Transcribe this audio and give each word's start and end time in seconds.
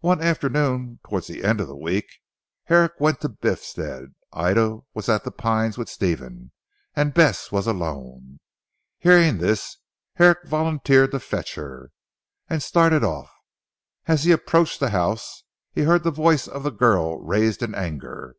One 0.00 0.20
afternoon 0.20 1.00
towards 1.08 1.26
the 1.26 1.42
end 1.42 1.58
of 1.62 1.68
the 1.68 1.74
week 1.74 2.04
Herrick 2.64 3.00
went 3.00 3.22
to 3.22 3.30
Biffstead. 3.30 4.12
Ida 4.30 4.80
was 4.92 5.08
at 5.08 5.24
"The 5.24 5.30
Pines" 5.30 5.78
with 5.78 5.88
Stephen, 5.88 6.52
and 6.94 7.14
Bess 7.14 7.50
was 7.50 7.66
alone. 7.66 8.40
Hearing 8.98 9.38
this, 9.38 9.78
Herrick 10.16 10.40
volunteered 10.46 11.12
to 11.12 11.18
fetch 11.20 11.54
her, 11.54 11.92
and 12.50 12.62
started 12.62 13.02
off. 13.02 13.32
As 14.04 14.24
he 14.24 14.32
approached 14.32 14.80
the 14.80 14.90
house 14.90 15.44
he 15.72 15.84
heard 15.84 16.02
the 16.02 16.10
voice 16.10 16.46
of 16.46 16.62
the 16.62 16.70
girl 16.70 17.18
raised 17.18 17.62
in 17.62 17.74
anger. 17.74 18.36